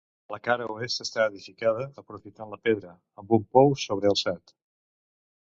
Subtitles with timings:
[0.35, 4.57] La cara oest està edificada aprofitant la pedra, amb un pou sobrealçat.